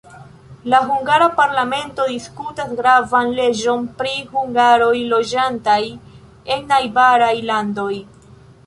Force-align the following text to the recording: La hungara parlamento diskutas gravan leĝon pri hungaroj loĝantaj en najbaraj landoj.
La 0.73 0.77
hungara 0.85 1.27
parlamento 1.39 2.07
diskutas 2.13 2.71
gravan 2.79 3.35
leĝon 3.41 3.85
pri 4.01 4.17
hungaroj 4.33 4.91
loĝantaj 5.15 5.81
en 6.57 6.69
najbaraj 6.75 7.33
landoj. 7.53 7.93